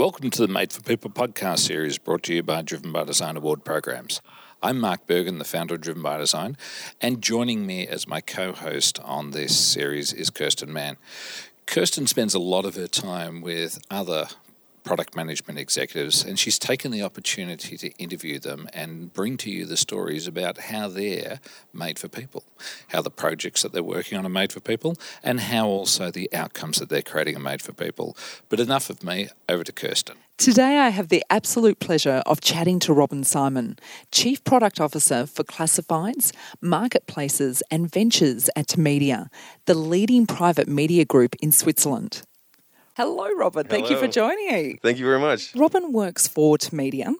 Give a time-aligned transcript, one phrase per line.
[0.00, 3.36] Welcome to the Made for People podcast series brought to you by Driven by Design
[3.36, 4.22] Award programs.
[4.62, 6.56] I'm Mark Bergen, the founder of Driven by Design,
[7.02, 10.96] and joining me as my co host on this series is Kirsten Mann.
[11.66, 14.28] Kirsten spends a lot of her time with other
[14.82, 19.64] product management executives, and she's taken the opportunity to interview them and bring to you
[19.66, 21.40] the stories about how they're
[21.72, 22.44] made for people,
[22.88, 26.32] how the projects that they're working on are made for people, and how also the
[26.32, 28.16] outcomes that they're creating are made for people.
[28.48, 30.16] But enough of me, over to Kirsten.
[30.40, 33.78] Today, I have the absolute pleasure of chatting to Robin Simon,
[34.10, 39.28] Chief Product Officer for Classifieds, Marketplaces, and Ventures at Tamedia,
[39.66, 42.22] the leading private media group in Switzerland.
[42.96, 43.66] Hello, Robin.
[43.66, 44.78] Thank you for joining me.
[44.82, 45.54] Thank you very much.
[45.54, 47.14] Robin works for Tamedia,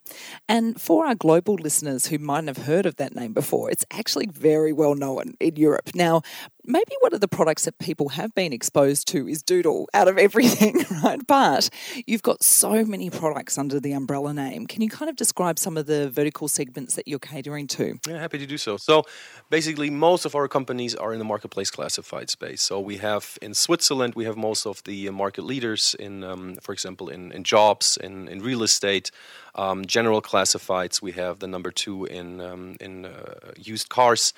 [0.48, 4.26] and for our global listeners who mightn't have heard of that name before, it's actually
[4.26, 5.90] very well known in Europe.
[5.94, 6.22] Now,
[6.64, 10.18] maybe one of the products that people have been exposed to is Doodle out of
[10.18, 11.20] everything, right?
[11.26, 11.70] But
[12.06, 14.66] you've got so many products under the umbrella name.
[14.66, 17.98] Can you kind of describe some of the vertical segments that you're catering to?
[18.06, 18.76] Yeah, happy to do so.
[18.76, 19.04] So
[19.50, 22.62] basically, most of our companies are in the marketplace classified space.
[22.62, 26.56] So we have in Switzerland, we have most of the uh, market leaders in, um,
[26.56, 29.10] for example, in, in jobs, in, in real estate.
[29.54, 34.32] Um, general classifieds, we have the number two in um, in uh, used cars.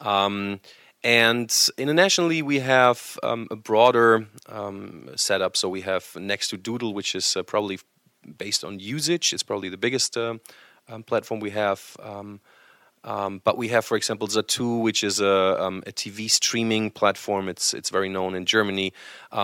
[0.00, 0.60] Um,
[1.06, 5.56] and internationally, we have um, a broader um, setup.
[5.56, 7.78] So we have next to Doodle, which is uh, probably
[8.38, 9.32] based on usage.
[9.32, 10.38] It's probably the biggest uh,
[10.88, 11.96] um, platform we have.
[12.02, 12.40] Um,
[13.04, 17.48] um, but we have, for example, Zattoo, which is a, um, a, TV streaming platform.
[17.48, 18.92] It's it's very known in Germany.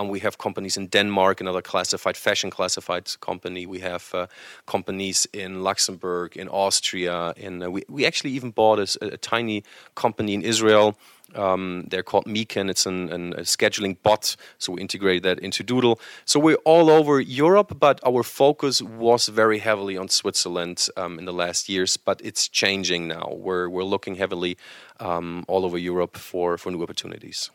[0.06, 3.66] we have companies in Denmark, another classified fashion classified company.
[3.66, 4.26] We have uh,
[4.66, 7.34] companies in Luxembourg, in Austria.
[7.36, 9.62] In uh, we we actually even bought a, a tiny
[9.94, 10.96] company in Israel
[11.34, 12.70] um, they're called Meekan.
[12.70, 16.00] It's an, an, a scheduling bot, so we integrated that into Doodle.
[16.24, 21.24] So we're all over Europe, but our focus was very heavily on Switzerland um, in
[21.24, 21.96] the last years.
[21.96, 23.34] But it's changing now.
[23.36, 24.56] We're we're looking heavily
[25.00, 27.50] um, all over Europe for for new opportunities.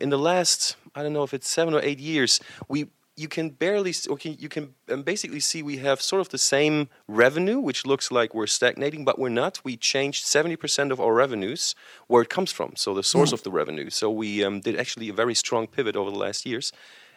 [0.00, 2.86] In the last, I don't know if it's seven or eight years, we
[3.16, 6.38] you can barely or can, you can um, basically see we have sort of the
[6.38, 11.12] same revenue which looks like we're stagnating but we're not we changed 70% of our
[11.12, 11.74] revenues
[12.06, 13.34] where it comes from so the source mm.
[13.34, 16.46] of the revenue so we um, did actually a very strong pivot over the last
[16.46, 16.72] years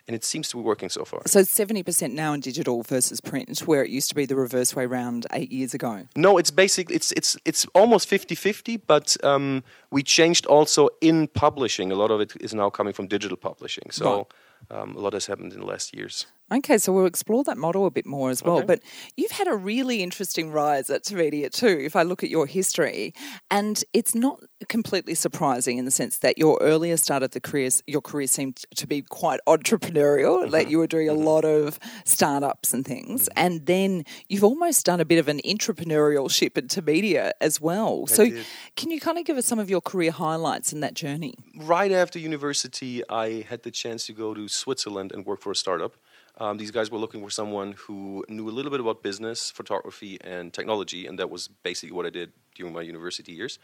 [0.07, 1.21] and it seems to be working so far.
[1.25, 4.85] So 70% now in digital versus print, where it used to be the reverse way
[4.85, 6.07] around eight years ago.
[6.15, 11.91] No, it's basically it's it's it's almost 50-50, but um, we changed also in publishing.
[11.91, 13.89] A lot of it is now coming from digital publishing.
[13.89, 14.17] So.
[14.17, 14.25] Right
[14.69, 16.25] um, a lot has happened in the last years.
[16.53, 18.57] Okay, so we'll explore that model a bit more as well.
[18.57, 18.67] Okay.
[18.67, 18.81] But
[19.17, 23.15] you've had a really interesting rise at Tamedia too, if I look at your history.
[23.49, 27.69] And it's not completely surprising in the sense that your earlier start of the career,
[27.87, 30.43] your career seemed to be quite entrepreneurial.
[30.43, 30.53] Mm-hmm.
[30.53, 31.23] Like you were doing a mm-hmm.
[31.23, 33.23] lot of startups and things.
[33.23, 33.43] Mm-hmm.
[33.43, 38.05] And then you've almost done a bit of an entrepreneurial ship at Tamedia as well.
[38.07, 38.45] I so did.
[38.75, 41.33] can you kind of give us some of your career highlights in that journey?
[41.57, 45.55] Right after university, I had the chance to go to Switzerland and work for a
[45.55, 45.95] startup.
[46.37, 50.17] Um, these guys were looking for someone who knew a little bit about business, photography,
[50.21, 53.57] and technology, and that was basically what I did during my university years.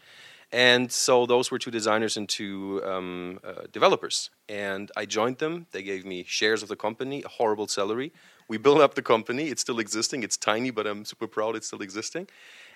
[0.54, 4.32] And so those were two designers and two um, uh, developers.
[4.50, 5.68] And I joined them.
[5.72, 8.12] They gave me shares of the company, a horrible salary.
[8.50, 9.48] We built up the company.
[9.48, 10.24] It's still existing.
[10.24, 12.28] It's tiny, but I'm super proud it's still existing.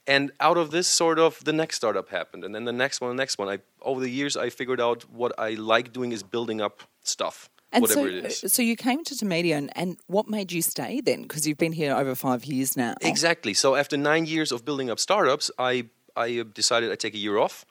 [0.08, 3.10] And out of this, sort of, the next startup happened, and then the next one,
[3.10, 3.50] the next one.
[3.50, 7.50] I over the years, I figured out what I like doing is building up stuff
[7.76, 8.54] and whatever so, it is.
[8.54, 11.24] So you came to Tamedia, and, and what made you stay then?
[11.24, 12.96] Because you've been here over five years now.
[13.02, 13.54] Exactly.
[13.54, 17.38] So after nine years of building up startups, I I decided I'd take a year
[17.38, 17.66] off,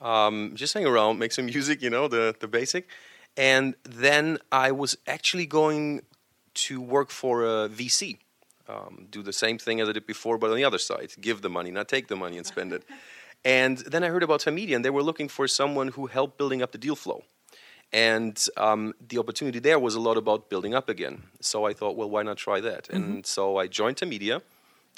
[0.00, 2.88] um, just hang around, make some music, you know, the the basic,
[3.36, 6.02] and then I was actually going
[6.66, 8.18] to work for a VC.
[8.68, 11.42] Um, do the same thing as I did before, but on the other side, give
[11.42, 12.84] the money, not take the money and spend it.
[13.44, 16.62] And then I heard about Tamedia, and they were looking for someone who helped building
[16.62, 17.24] up the deal flow.
[17.92, 21.24] And um, the opportunity there was a lot about building up again.
[21.40, 22.84] So I thought, well, why not try that?
[22.84, 22.96] Mm-hmm.
[22.96, 24.42] And so I joined Tamedia.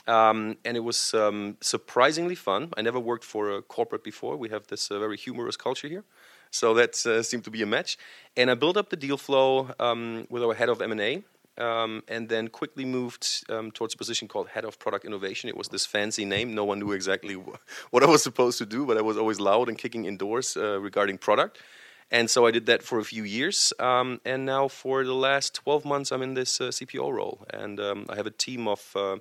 [0.07, 2.71] Um, and it was um, surprisingly fun.
[2.77, 4.37] I never worked for a corporate before.
[4.37, 6.05] We have this uh, very humorous culture here,
[6.51, 7.99] so that uh, seemed to be a match.
[8.37, 11.23] And I built up the deal flow um, with our head of M and A,
[11.59, 15.49] um, and then quickly moved um, towards a position called head of product innovation.
[15.49, 16.53] It was this fancy name.
[16.53, 17.35] No one knew exactly
[17.91, 20.81] what I was supposed to do, but I was always loud and kicking indoors uh,
[20.81, 21.59] regarding product.
[22.13, 23.73] And so I did that for a few years.
[23.79, 27.45] Um, and now for the last 12 months, I'm in this uh, CPO role.
[27.51, 29.17] And um, I have a team of uh,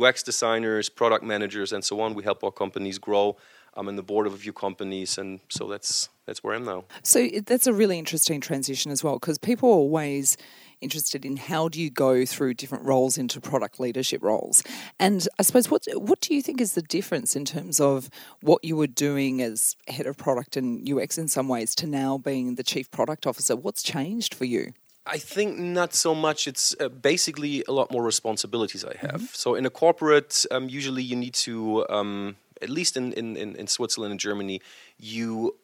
[0.00, 2.14] UX designers, product managers, and so on.
[2.14, 3.36] We help our companies grow.
[3.74, 6.64] I'm in the board of a few companies, and so that's that's where I am
[6.64, 6.84] now.
[7.04, 10.36] So that's a really interesting transition as well, because people always
[10.80, 14.62] interested in how do you go through different roles into product leadership roles.
[14.98, 18.10] And I suppose what what do you think is the difference in terms of
[18.42, 22.18] what you were doing as head of product and UX in some ways to now
[22.18, 23.56] being the chief product officer?
[23.56, 24.72] What's changed for you?
[25.06, 26.46] I think not so much.
[26.46, 29.20] It's uh, basically a lot more responsibilities I have.
[29.22, 29.24] Mm-hmm.
[29.32, 33.66] So in a corporate, um, usually you need to, um, at least in, in, in
[33.66, 34.60] Switzerland and Germany,
[34.98, 35.56] you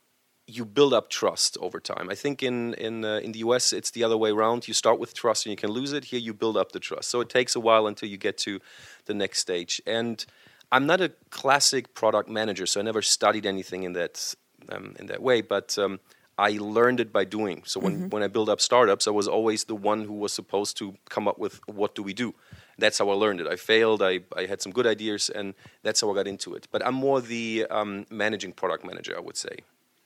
[0.46, 2.08] you build up trust over time.
[2.10, 4.68] I think in in uh, in the US it's the other way around.
[4.68, 6.04] You start with trust and you can lose it.
[6.04, 7.08] Here you build up the trust.
[7.08, 8.60] So it takes a while until you get to
[9.06, 9.82] the next stage.
[9.86, 10.24] And
[10.70, 14.34] I'm not a classic product manager, so I never studied anything in that
[14.70, 15.40] um, in that way.
[15.40, 15.98] But um,
[16.38, 17.62] I learned it by doing.
[17.64, 18.08] So when, mm-hmm.
[18.10, 21.26] when I build up startups, I was always the one who was supposed to come
[21.26, 22.34] up with what do we do.
[22.78, 23.46] That's how I learned it.
[23.46, 24.02] I failed.
[24.02, 26.68] I, I had some good ideas, and that's how I got into it.
[26.70, 29.60] But I'm more the um, managing product manager, I would say.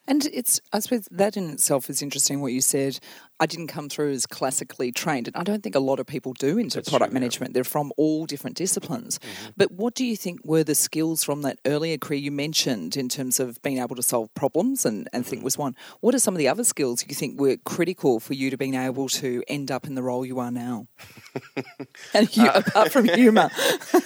[0.06, 2.98] And it's, I suppose that in itself is interesting what you said.
[3.40, 6.34] I didn't come through as classically trained, and I don't think a lot of people
[6.34, 7.50] do into That's product true, management.
[7.50, 7.54] Yeah.
[7.54, 9.18] They're from all different disciplines.
[9.18, 9.50] Mm-hmm.
[9.56, 13.08] But what do you think were the skills from that earlier career you mentioned in
[13.08, 15.30] terms of being able to solve problems and, and mm-hmm.
[15.30, 15.74] think was one?
[16.00, 18.74] What are some of the other skills you think were critical for you to being
[18.74, 20.86] able to end up in the role you are now?
[22.14, 23.50] and you, uh, apart from humor,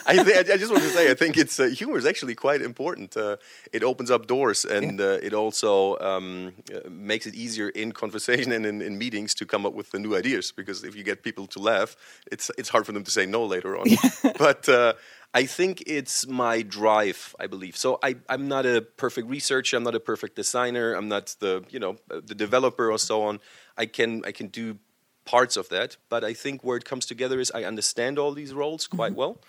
[0.06, 2.60] I, th- I, just want to say I think it's uh, humor is actually quite
[2.60, 3.16] important.
[3.16, 3.37] Uh,
[3.72, 5.06] it opens up doors, and yeah.
[5.06, 9.47] Uh, it also um, uh, makes it easier in conversation and in, in, meetings to
[9.47, 10.53] come up with the new ideas.
[10.53, 11.97] Because if you get people to laugh,
[12.31, 13.87] it's it's hard for them to say no later on.
[14.38, 14.93] but uh,
[15.32, 17.35] I think it's my drive.
[17.41, 17.99] I believe so.
[18.03, 19.76] I I'm not a perfect researcher.
[19.76, 20.94] I'm not a perfect designer.
[20.94, 23.41] I'm not the you know the developer or so on.
[23.76, 24.79] I can I can do
[25.25, 28.53] parts of that, but I think where it comes together is I understand all these
[28.53, 29.21] roles quite mm-hmm.
[29.21, 29.41] well,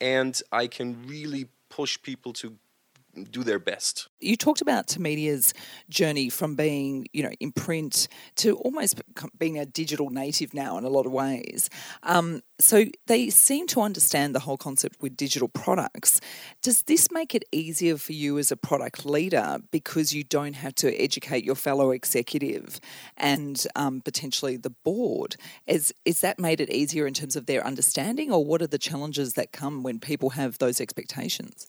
[0.00, 2.58] and I can really push people to
[3.30, 4.08] do their best.
[4.20, 5.52] You talked about Tamedia's
[5.88, 9.02] journey from being, you know, in print to almost
[9.38, 11.68] being a digital native now in a lot of ways.
[12.02, 16.20] Um, so they seem to understand the whole concept with digital products.
[16.62, 20.74] Does this make it easier for you as a product leader because you don't have
[20.76, 22.80] to educate your fellow executive
[23.16, 25.36] and um, potentially the board?
[25.66, 28.78] Is is that made it easier in terms of their understanding, or what are the
[28.78, 31.66] challenges that come when people have those expectations?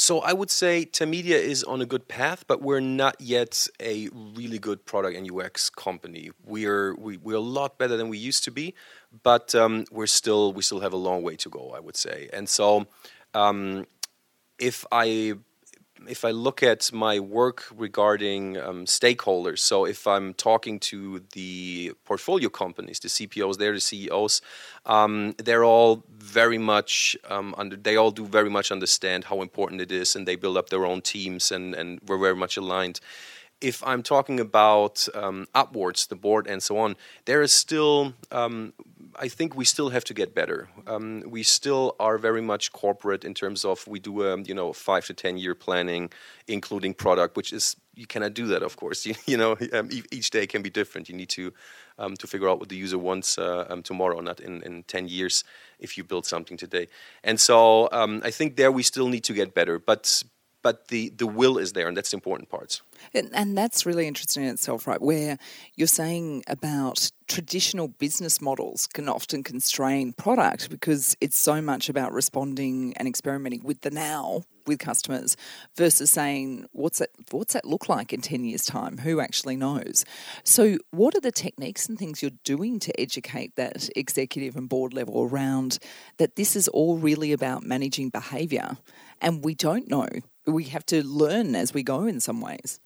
[0.00, 4.08] So I would say Tamedia is on a good path, but we're not yet a
[4.12, 6.30] really good product and UX company.
[6.46, 8.74] We're we, we're a lot better than we used to be,
[9.24, 11.72] but um, we're still we still have a long way to go.
[11.76, 12.86] I would say, and so
[13.34, 13.88] um,
[14.60, 15.34] if I
[16.06, 21.92] if I look at my work regarding um, stakeholders, so if I'm talking to the
[22.04, 24.40] portfolio companies, the CPOs, they're the CEOs,
[24.86, 27.76] um, they're all very much um, under.
[27.76, 30.84] They all do very much understand how important it is, and they build up their
[30.84, 33.00] own teams, and and we're very much aligned
[33.60, 38.72] if I'm talking about um, upwards, the board and so on, there is still um,
[39.20, 40.68] I think we still have to get better.
[40.86, 44.54] Um, we still are very much corporate in terms of we do a um, you
[44.54, 46.10] know five to ten year planning,
[46.46, 48.62] including product, which is you cannot do that.
[48.62, 51.08] Of course, you, you know um, each day can be different.
[51.08, 51.52] You need to
[51.98, 55.08] um, to figure out what the user wants uh, um, tomorrow, not in, in ten
[55.08, 55.44] years
[55.78, 56.88] if you build something today.
[57.22, 60.22] And so I think there we still need to get better, but
[60.68, 62.82] but the the will is there, and that's the important parts.
[63.14, 65.00] And, and, that's really interesting in itself, right?
[65.00, 65.38] Where
[65.76, 72.12] you're saying about traditional business models can often constrain product because it's so much about
[72.12, 75.36] responding and experimenting with the now with customers
[75.76, 80.04] versus saying what's that what's that look like in 10 years time who actually knows
[80.44, 84.92] so what are the techniques and things you're doing to educate that executive and board
[84.92, 85.78] level around
[86.18, 88.76] that this is all really about managing behavior
[89.20, 90.08] and we don't know
[90.52, 92.80] we have to learn as we go in some ways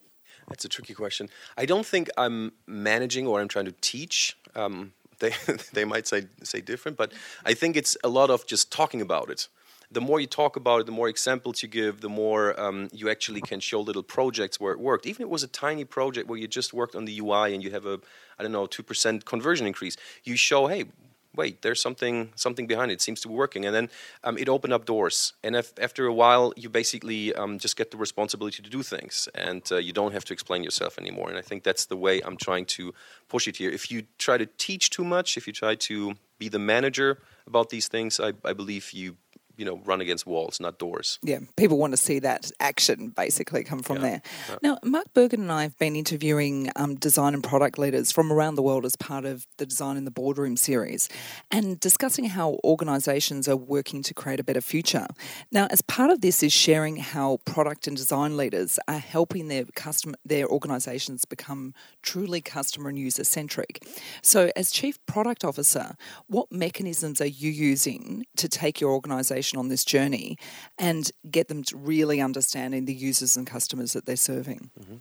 [0.48, 1.28] that's a tricky question.
[1.56, 4.36] I don't think I'm managing or I'm trying to teach.
[4.54, 5.32] Um, they
[5.72, 7.12] they might say say different, but
[7.44, 9.48] I think it's a lot of just talking about it.
[9.90, 13.10] The more you talk about it, the more examples you give, the more um, you
[13.10, 15.06] actually can show little projects where it worked.
[15.06, 17.62] Even if it was a tiny project where you just worked on the UI and
[17.62, 18.00] you have a
[18.38, 20.84] I don't know two percent conversion increase, you show hey
[21.34, 22.94] wait, there's something something behind it.
[22.94, 23.88] it seems to be working, and then
[24.24, 25.32] um, it opened up doors.
[25.42, 29.28] And if, after a while, you basically um, just get the responsibility to do things,
[29.34, 31.28] and uh, you don't have to explain yourself anymore.
[31.28, 32.94] And I think that's the way I'm trying to
[33.28, 33.70] push it here.
[33.70, 37.70] If you try to teach too much, if you try to be the manager about
[37.70, 39.16] these things, I, I believe you
[39.62, 41.20] you know run against walls, not doors.
[41.22, 44.02] Yeah, people want to see that action basically come from yeah.
[44.02, 44.22] there.
[44.48, 44.56] Yeah.
[44.60, 48.56] Now, Mark Bergen and I have been interviewing um, design and product leaders from around
[48.56, 51.08] the world as part of the Design in the Boardroom series,
[51.52, 55.06] and discussing how organisations are working to create a better future.
[55.52, 59.64] Now, as part of this is sharing how product and design leaders are helping their
[59.76, 63.86] customer their organisations become truly customer and user centric.
[64.22, 65.94] So, as chief product officer,
[66.26, 70.36] what mechanisms are you using to take your organisation on this journey
[70.78, 74.70] and get them to really understanding the users and customers that they're serving?
[74.78, 74.96] Mm-hmm.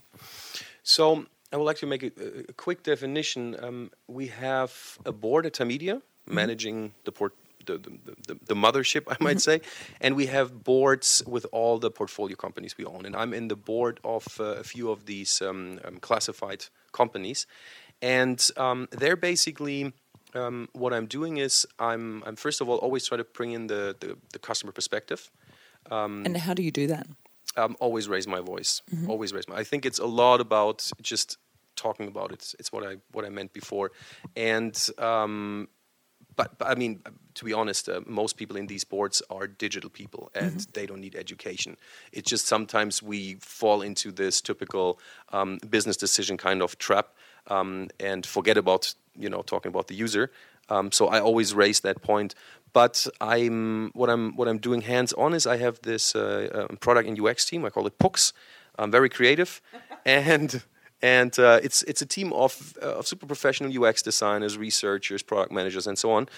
[0.84, 2.12] So, I would like to make a,
[2.50, 3.56] a quick definition.
[3.62, 6.36] Um, we have a board at Tamedia mm-hmm.
[6.36, 7.34] managing the port.
[7.64, 7.92] The, the,
[8.28, 9.62] the, the, mothership, I might mm-hmm.
[9.62, 9.62] say,
[10.02, 13.06] and we have boards with all the portfolio companies we own.
[13.06, 17.46] And I'm in the board of uh, a few of these um, um, classified companies,
[18.02, 19.94] and um, they're basically
[20.34, 23.68] um, what I'm doing is I'm, I'm first of all always try to bring in
[23.68, 25.32] the, the, the customer perspective.
[25.90, 27.08] Um, and how do you do that?
[27.58, 28.82] Um, always raise my voice.
[28.94, 29.10] Mm-hmm.
[29.10, 29.56] Always raise my.
[29.56, 31.38] I think it's a lot about just
[31.76, 32.54] talking about it.
[32.60, 33.92] It's what I what I meant before,
[34.36, 35.68] and um,
[36.36, 37.02] but, but, I mean,
[37.36, 40.72] to be honest, uh, most people in these boards are digital people, and mm-hmm.
[40.74, 41.78] they don't need education.
[42.12, 45.00] It's just sometimes we fall into this typical
[45.34, 47.10] um, business decision kind of trap
[47.48, 50.32] um, and forget about you know talking about the user.
[50.70, 52.36] Um, so I always raise that point.
[52.74, 56.76] But I'm what I'm what I'm doing hands on is I have this uh, uh,
[56.78, 57.66] product and UX team.
[57.66, 58.34] I call it PUX.
[58.80, 59.62] I'm very creative,
[60.06, 60.64] and
[61.02, 65.52] and uh, it's it's a team of uh, of super professional UX designers, researchers, product
[65.52, 66.30] managers, and so on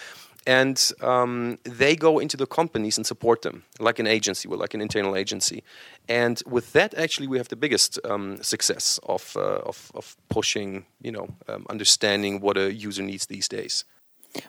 [0.46, 4.74] and um, they go into the companies and support them like an agency would like
[4.74, 5.64] an internal agency.
[6.10, 10.86] And with that actually we have the biggest um, success of, uh, of, of, pushing
[11.02, 13.86] you know um, understanding what a user needs these days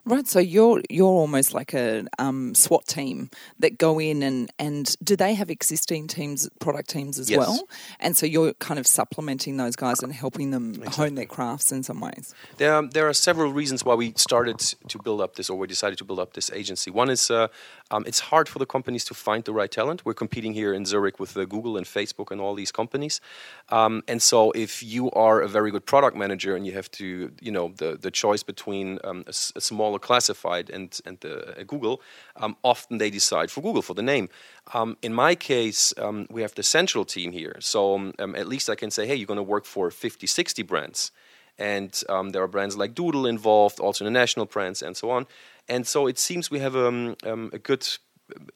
[0.05, 4.97] Right, so you're you're almost like a um, SWAT team that go in and and
[5.03, 7.38] do they have existing teams, product teams as yes.
[7.38, 7.69] well?
[8.00, 10.91] And so you're kind of supplementing those guys and helping them exactly.
[10.97, 12.35] hone their crafts in some ways.
[12.57, 15.67] There are, there are several reasons why we started to build up this, or we
[15.67, 16.91] decided to build up this agency.
[16.91, 17.49] One is uh,
[17.91, 20.05] um, it's hard for the companies to find the right talent.
[20.05, 23.21] We're competing here in Zurich with uh, Google and Facebook and all these companies,
[23.69, 27.31] um, and so if you are a very good product manager and you have to,
[27.41, 31.97] you know, the the choice between um, a, a smaller classified and and uh, Google,
[32.43, 34.28] um, often they decide for Google for the name.
[34.75, 37.81] Um, in my case, um, we have the central team here, so
[38.19, 41.12] um, at least I can say, hey, you're going to work for 50, 60 brands,
[41.59, 45.26] and um, there are brands like Doodle involved, also international brands, and so on.
[45.69, 47.85] And so it seems we have a good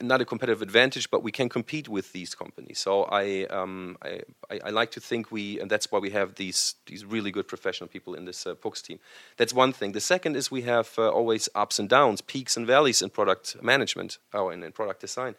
[0.01, 2.79] not a competitive advantage, but we can compete with these companies.
[2.79, 4.23] So I, um, I,
[4.65, 7.89] I, like to think we, and that's why we have these these really good professional
[7.89, 8.99] people in this uh, team.
[9.37, 9.93] That's one thing.
[9.93, 13.63] The second is we have uh, always ups and downs, peaks and valleys in product
[13.63, 15.35] management, oh, and in product design.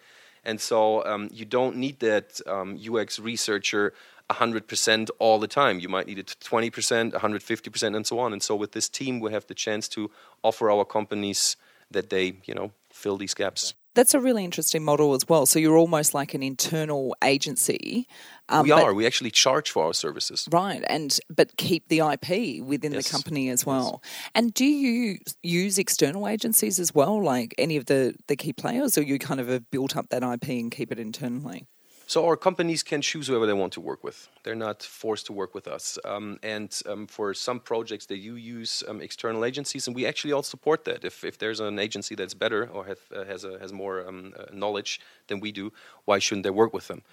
[0.45, 3.93] And so um, you don't need that um, UX researcher
[4.29, 5.79] 100% all the time.
[5.79, 8.31] You might need it 20%, 150%, and so on.
[8.31, 10.11] And so with this team, we have the chance to
[10.43, 11.57] offer our companies
[11.91, 13.73] that they, you know, fill these gaps.
[13.95, 15.45] That's a really interesting model as well.
[15.45, 18.07] So you're almost like an internal agency.
[18.47, 18.93] Um, we are.
[18.93, 20.47] We actually charge for our services.
[20.51, 23.05] Right, and but keep the IP within yes.
[23.05, 24.01] the company as well.
[24.03, 24.31] Yes.
[24.35, 28.97] And do you use external agencies as well, like any of the the key players,
[28.97, 31.67] or you kind of have built up that IP and keep it internally?
[32.09, 34.29] So our companies can choose whoever they want to work with.
[34.41, 35.99] They're not forced to work with us.
[36.03, 40.33] Um, and um, for some projects, they do use um, external agencies, and we actually
[40.33, 41.05] all support that.
[41.05, 44.33] If, if there's an agency that's better or have, uh, has a, has more um,
[44.39, 45.71] uh, knowledge than we do,
[46.05, 47.03] why shouldn't they work with them?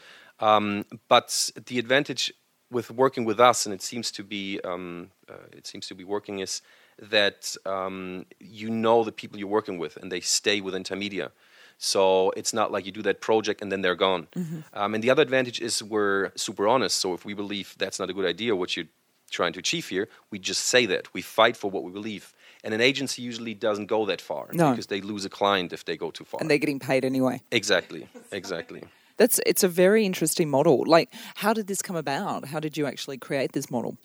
[0.40, 2.32] Um, but the advantage
[2.70, 6.04] with working with us, and it seems to be um, uh, it seems to be
[6.04, 6.62] working, is
[7.02, 7.54] that
[8.40, 11.32] you know the people you're working with, and they stay within Tamedia.
[11.78, 14.28] So it's not like you do that project and then they're gone.
[14.34, 14.60] Mm-hmm.
[14.72, 16.98] Um, and the other advantage is we're super honest.
[16.98, 18.86] So if we believe that's not a good idea, what you're
[19.30, 21.12] trying to achieve here, we just say that.
[21.12, 22.32] We fight for what we believe.
[22.64, 24.70] And an agency usually doesn't go that far no.
[24.70, 26.40] because they lose a client if they go too far.
[26.40, 27.42] And they're getting paid anyway.
[27.50, 28.08] Exactly.
[28.32, 28.82] Exactly.
[29.18, 30.84] That's it's a very interesting model.
[30.86, 32.46] Like, how did this come about?
[32.46, 33.96] How did you actually create this model?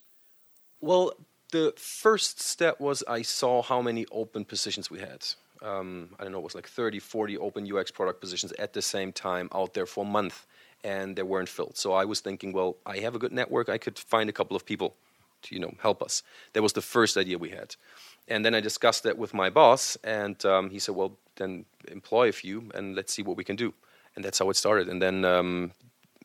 [0.80, 1.14] Well,
[1.52, 5.26] the first step was I saw how many open positions we had
[5.62, 8.82] um, I don't know, it was like 30, 40 open UX product positions at the
[8.82, 10.46] same time out there for a month,
[10.84, 11.78] and they weren't filled.
[11.78, 13.70] So I was thinking, well, I have a good network.
[13.70, 14.96] I could find a couple of people
[15.44, 16.24] to, you know, help us.
[16.54, 17.76] That was the first idea we had.
[18.28, 22.30] And then I discussed that with my boss, and um, he said, well, then employ
[22.30, 23.74] a few, and let's see what we can do.
[24.16, 24.90] And that's how it started.
[24.90, 25.72] And then um,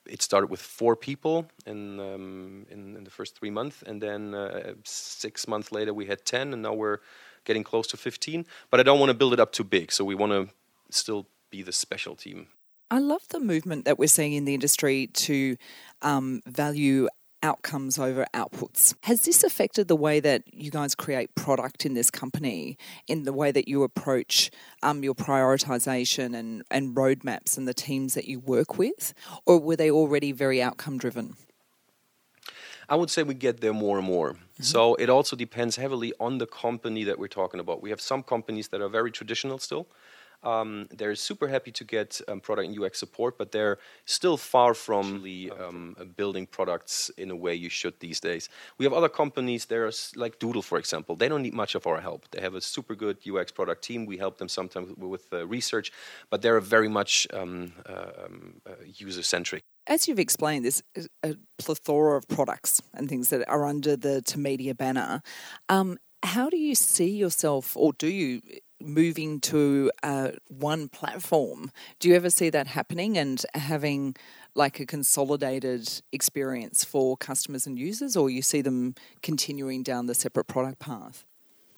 [0.07, 4.35] it started with four people in, um, in, in the first three months, and then
[4.35, 6.99] uh, six months later we had ten, and now we're
[7.47, 8.45] getting close to 15.
[8.71, 10.49] But I don't want to build it up too big, so we want to
[10.91, 12.49] still be the special team.
[12.91, 15.57] I love the movement that we're seeing in the industry to
[16.03, 17.09] um, value
[17.43, 18.95] outcomes over outputs.
[19.03, 22.77] Has this affected the way that you guys create product in this company,
[23.07, 24.51] in the way that you approach
[24.83, 29.15] um, your prioritization and, and roadmaps and the teams that you work with?
[29.47, 31.37] Or were they already very outcome driven?
[32.89, 34.33] I would say we get there more and more.
[34.33, 34.63] Mm-hmm.
[34.63, 37.83] So it also depends heavily on the company that we're talking about.
[37.83, 39.87] We have some companies that are very traditional still.
[40.47, 44.75] Um, they're super happy to get um, product and UX support, but they're still far
[44.75, 48.49] from the um, building products in a way you should these days.
[48.79, 51.17] We have other companies, there's like Doodle, for example.
[51.17, 52.31] They don't need much of our help.
[52.31, 54.07] They have a super good UX product team.
[54.07, 55.93] We help them sometimes with uh, research,
[56.31, 59.63] but they're very much um, uh, um, uh, user centric.
[59.89, 60.83] As you've explained, there's
[61.25, 65.23] a plethora of products and things that are under the Tamedia banner.
[65.69, 68.43] Um, how do you see yourself, or do you
[68.81, 71.71] moving to uh, one platform.
[71.99, 74.17] Do you ever see that happening and having
[74.55, 80.15] like a consolidated experience for customers and users, or you see them continuing down the
[80.15, 81.27] separate product path?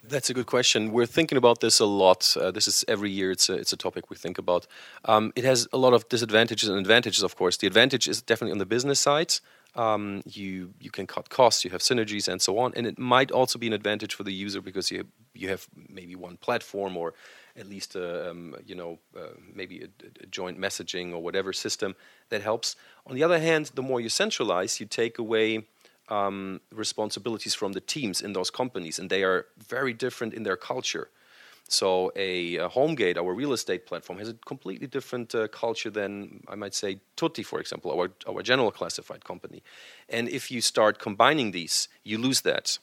[0.05, 0.93] That's a good question.
[0.93, 2.35] We're thinking about this a lot.
[2.37, 3.31] Uh, this is every year.
[3.31, 4.67] It's a, it's a topic we think about.
[5.05, 7.57] Um, it has a lot of disadvantages and advantages, of course.
[7.59, 9.35] The advantage is definitely on the business side.
[9.79, 12.73] Um, you you can cut costs, you have synergies, and so on.
[12.75, 15.05] And it might also be an advantage for the user because you
[15.35, 17.15] you have maybe one platform or
[17.57, 19.89] at least a, um, you know uh, maybe a,
[20.25, 21.95] a, joint messaging or whatever system
[22.29, 22.77] that helps.
[23.07, 25.67] On the other hand, the more you centralize, you take away
[26.09, 30.57] um, responsibilities from the teams in those companies, and they are very different in their
[30.57, 31.09] culture.
[31.69, 36.43] So a, a HomeGate, our real estate platform, has a completely different uh, culture than
[36.49, 39.63] I might say Tutti, for example, our our general classified company.
[40.09, 42.79] And if you start combining these, you lose that.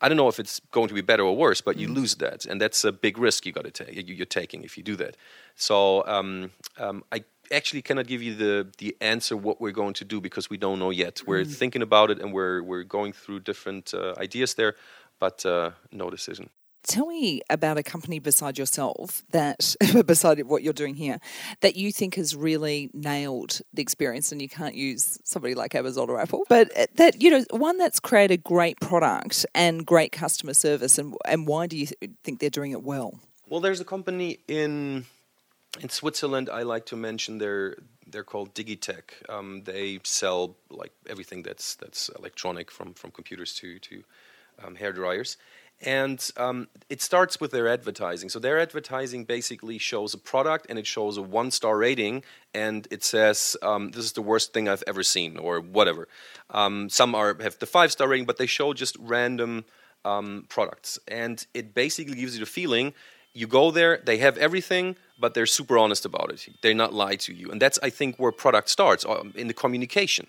[0.00, 1.94] I don't know if it's going to be better or worse, but you mm.
[1.94, 4.08] lose that, and that's a big risk you got to take.
[4.08, 5.16] You're taking if you do that.
[5.54, 10.04] So um, um, I actually cannot give you the the answer what we're going to
[10.04, 11.22] do because we don't know yet.
[11.26, 11.58] We're mm.
[11.58, 14.74] thinking about it and we're we're going through different uh, ideas there,
[15.18, 16.48] but uh, no decision.
[16.86, 19.74] Tell me about a company beside yourself that,
[20.06, 21.18] beside what you're doing here,
[21.60, 24.32] that you think has really nailed the experience.
[24.32, 27.78] And you can't use somebody like Amazon or Apple, but uh, that you know one
[27.78, 30.98] that's created great product and great customer service.
[30.98, 31.86] And and why do you
[32.22, 33.18] think they're doing it well?
[33.48, 35.06] Well, there's a company in
[35.80, 36.50] in Switzerland.
[36.50, 37.76] I like to mention they're
[38.06, 39.28] they're called Digitec.
[39.30, 44.04] Um, they sell like everything that's that's electronic, from from computers to to
[44.62, 45.38] um, hair dryers
[45.80, 48.28] and um, it starts with their advertising.
[48.28, 52.22] So their advertising basically shows a product and it shows a one star rating
[52.54, 56.08] and it says um, this is the worst thing I've ever seen or whatever.
[56.50, 59.64] Um, some are have the five star rating, but they show just random
[60.04, 62.92] um, products, and it basically gives you the feeling
[63.34, 66.48] you go there, they have everything, but they're super honest about it.
[66.62, 69.54] They're not lie to you, and that's I think where product starts um, in the
[69.54, 70.28] communication.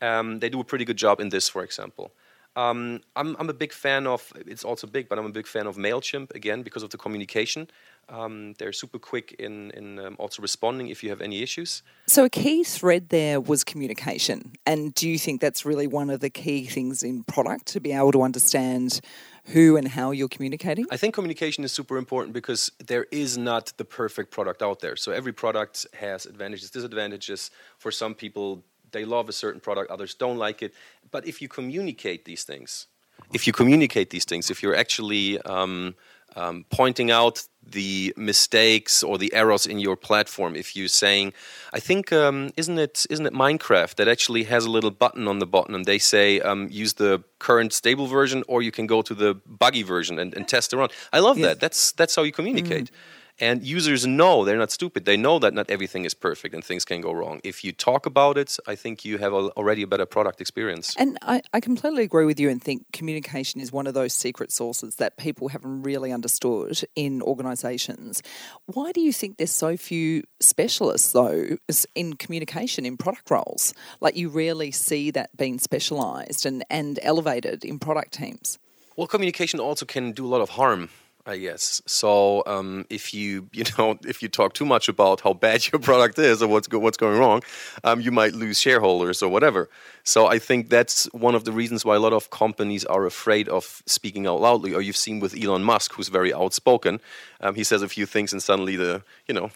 [0.00, 2.12] Um, they do a pretty good job in this, for example.
[2.56, 5.66] Um, I'm, I'm a big fan of, it's also big, but I'm a big fan
[5.66, 7.68] of MailChimp again because of the communication.
[8.08, 11.82] Um, they're super quick in, in um, also responding if you have any issues.
[12.06, 14.52] So, a key thread there was communication.
[14.66, 17.92] And do you think that's really one of the key things in product to be
[17.92, 19.00] able to understand
[19.46, 20.86] who and how you're communicating?
[20.90, 24.96] I think communication is super important because there is not the perfect product out there.
[24.96, 27.50] So, every product has advantages, disadvantages.
[27.78, 28.64] For some people,
[28.94, 30.72] they love a certain product, others don't like it.
[31.10, 32.86] But if you communicate these things,
[33.32, 35.94] if you communicate these things, if you're actually um,
[36.36, 41.32] um, pointing out the mistakes or the errors in your platform, if you're saying,
[41.72, 45.38] I think um, isn't it isn't it Minecraft that actually has a little button on
[45.38, 49.02] the bottom and they say um, use the current stable version or you can go
[49.02, 50.92] to the buggy version and, and test around.
[51.12, 51.60] I love that.
[51.60, 52.86] That's that's how you communicate.
[52.90, 52.94] Mm.
[53.40, 56.84] And users know, they're not stupid, they know that not everything is perfect and things
[56.84, 57.40] can go wrong.
[57.42, 60.94] If you talk about it, I think you have a, already a better product experience.
[60.96, 64.52] And I, I completely agree with you and think communication is one of those secret
[64.52, 68.22] sources that people haven't really understood in organisations.
[68.66, 71.56] Why do you think there's so few specialists, though,
[71.96, 73.74] in communication in product roles?
[74.00, 78.60] Like you rarely see that being specialised and, and elevated in product teams.
[78.96, 80.88] Well, communication also can do a lot of harm
[81.26, 82.42] I guess so.
[82.46, 86.18] Um, if you you know if you talk too much about how bad your product
[86.18, 87.42] is or what's go- what's going wrong,
[87.82, 89.70] um, you might lose shareholders or whatever.
[90.02, 93.48] So I think that's one of the reasons why a lot of companies are afraid
[93.48, 94.74] of speaking out loudly.
[94.74, 97.00] Or you've seen with Elon Musk, who's very outspoken.
[97.40, 99.50] Um, he says a few things, and suddenly the you know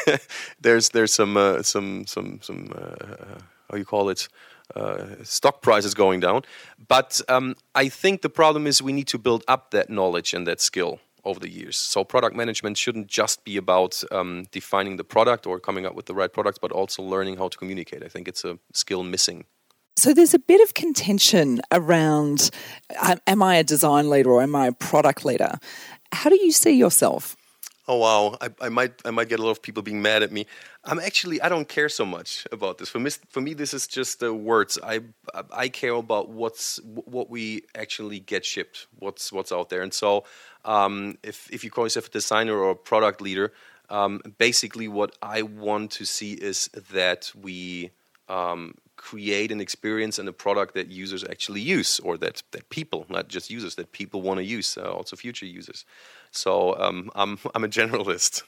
[0.60, 3.38] there's there's some uh, some some some uh,
[3.70, 4.51] how you call it uh,
[5.22, 6.42] stock prices going down.
[6.88, 10.46] But um, I think the problem is we need to build up that knowledge and
[10.46, 11.00] that skill.
[11.24, 11.76] over the years.
[11.76, 16.06] So product management shouldn't just be about um, defining the product or coming up with
[16.06, 18.02] the right products, but also learning how to communicate.
[18.02, 19.44] I think it's a skill missing.
[19.96, 22.50] So there's a bit of contention around
[23.26, 25.58] am I a design leader or am I a product leader?
[26.12, 27.36] How do you see yourself?
[27.88, 30.30] Oh wow, I, I, might I might get a lot of people being mad at
[30.30, 30.46] me.
[30.84, 32.88] I'm actually I don't care so much about this.
[32.88, 34.78] For me, for me this is just the words.
[34.82, 35.00] I
[35.50, 38.86] I care about what's what we actually get shipped.
[39.00, 39.82] What's what's out there.
[39.82, 40.24] And so
[40.64, 43.52] um, if if you call yourself a designer or a product leader,
[43.90, 47.90] um, basically what I want to see is that we
[48.28, 53.04] um, create an experience and a product that users actually use, or that that people,
[53.08, 55.84] not just users, that people want to use, uh, also future users.
[56.30, 58.44] So um, I'm I'm a generalist.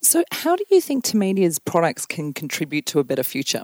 [0.00, 3.62] So, how do you think Tamedia's products can contribute to a better future?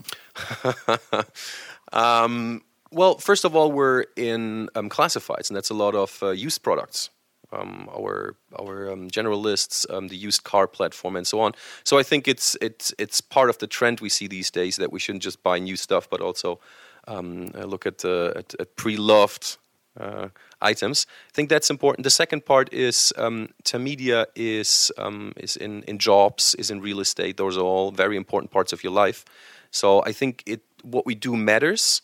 [1.92, 6.30] um, well, first of all, we're in um, classifieds, and that's a lot of uh,
[6.30, 7.10] used products.
[7.50, 11.52] Um, our our um, generalists, um, the used car platform, and so on.
[11.82, 14.92] So I think it's it's it's part of the trend we see these days that
[14.92, 16.60] we shouldn't just buy new stuff, but also
[17.08, 19.56] um, uh, look at, uh, at, at pre-loved
[19.98, 20.28] uh,
[20.60, 21.06] items.
[21.28, 22.04] I think that's important.
[22.04, 27.00] The second part is um, Tamedia is um, is in in jobs, is in real
[27.00, 27.36] estate.
[27.36, 29.24] Those are all very important parts of your life.
[29.70, 32.02] So I think it what we do matters.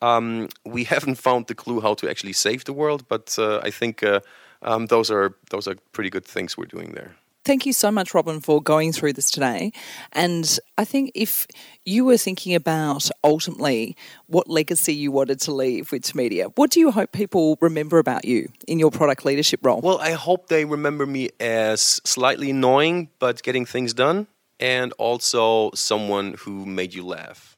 [0.00, 3.70] Um, we haven't found the clue how to actually save the world, but uh, I
[3.70, 4.20] think uh,
[4.62, 7.14] um, those are those are pretty good things we're doing there.
[7.44, 9.72] Thank you so much, Robin, for going through this today.
[10.12, 11.48] And I think if
[11.84, 13.96] you were thinking about ultimately
[14.28, 18.24] what legacy you wanted to leave with media, what do you hope people remember about
[18.24, 19.80] you in your product leadership role?
[19.80, 24.28] Well, I hope they remember me as slightly annoying but getting things done,
[24.60, 27.51] and also someone who made you laugh.